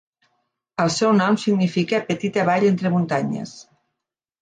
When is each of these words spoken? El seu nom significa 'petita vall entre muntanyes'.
El 0.85 0.91
seu 0.95 1.11
nom 1.19 1.37
significa 1.45 2.01
'petita 2.09 2.49
vall 2.51 2.69
entre 2.73 2.97
muntanyes'. 2.97 3.57